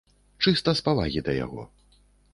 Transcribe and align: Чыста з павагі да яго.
Чыста 0.43 0.73
з 0.79 0.83
павагі 0.89 1.25
да 1.27 1.37
яго. 1.45 1.67